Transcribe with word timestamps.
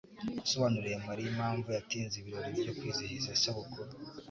Yasobanuriye 0.39 0.97
Mariya 1.07 1.27
impamvu 1.33 1.67
yatinze 1.77 2.15
ibirori 2.17 2.51
byo 2.61 2.73
kwizihiza 2.77 3.29
isabukuru. 3.37 3.91